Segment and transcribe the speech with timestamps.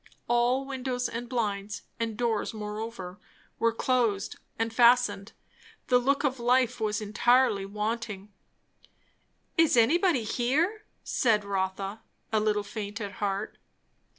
[0.27, 3.19] All windows and blinds and doors moreover
[3.59, 5.33] were close and fastened;
[5.89, 8.33] the look of life was entirely wanting.
[9.59, 12.01] "Is there anybody here?" said Rotha,
[12.31, 13.59] a little faint at heart.